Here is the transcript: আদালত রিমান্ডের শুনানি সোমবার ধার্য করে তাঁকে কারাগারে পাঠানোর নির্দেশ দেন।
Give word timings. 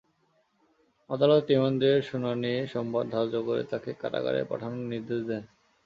আদালত 1.09 1.43
রিমান্ডের 1.49 1.97
শুনানি 2.01 2.53
সোমবার 2.67 3.05
ধার্য 3.09 3.33
করে 3.47 3.63
তাঁকে 3.63 3.91
কারাগারে 4.01 4.41
পাঠানোর 4.43 4.83
নির্দেশ 4.85 5.21
দেন। 5.27 5.43